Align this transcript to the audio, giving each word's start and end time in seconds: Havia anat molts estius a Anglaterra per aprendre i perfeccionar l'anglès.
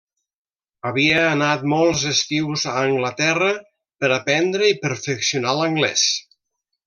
Havia 0.89 1.19
anat 1.33 1.65
molts 1.73 2.05
estius 2.11 2.63
a 2.71 2.73
Anglaterra 2.85 3.51
per 4.05 4.11
aprendre 4.17 4.71
i 4.75 4.79
perfeccionar 4.87 5.55
l'anglès. 5.61 6.09